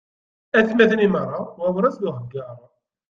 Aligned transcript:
Atmaten 0.59 1.05
imeṛṛa, 1.05 1.41
wawras 1.59 1.95
d 2.01 2.03
uheggaṛ. 2.07 2.57